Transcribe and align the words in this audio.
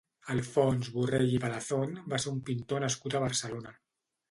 Alfons 0.35 0.89
Borrell 0.95 1.35
i 1.35 1.41
Palazón 1.43 1.95
va 2.15 2.21
ser 2.25 2.33
un 2.33 2.41
pintor 2.51 2.85
nascut 2.87 3.19
a 3.21 3.25
Barcelona. 3.29 3.79